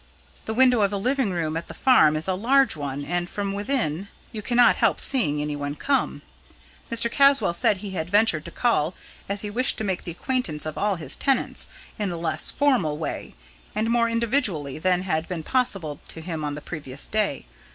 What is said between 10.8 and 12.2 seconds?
his tenants, in a